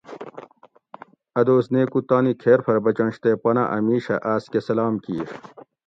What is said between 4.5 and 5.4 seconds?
کہ سلام کیر